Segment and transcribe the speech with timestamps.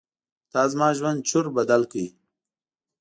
[0.51, 2.05] تا زما ژوند چور بدل کړ.